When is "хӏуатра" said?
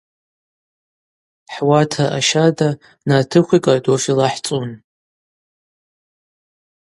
1.53-2.05